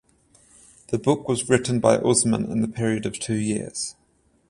The 0.87 0.97
book 0.97 1.27
was 1.27 1.47
written 1.47 1.79
by 1.79 1.97
Usman 1.97 2.51
in 2.51 2.61
the 2.61 2.67
period 2.67 3.05
of 3.05 3.19
two 3.19 3.35
years. 3.37 3.95